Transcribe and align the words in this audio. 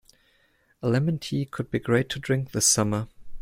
A 0.81 0.89
lemon 0.89 1.19
tea 1.19 1.45
could 1.45 1.69
be 1.69 1.77
great 1.77 2.09
to 2.09 2.17
drink 2.19 2.53
this 2.53 2.65
summer. 2.65 3.07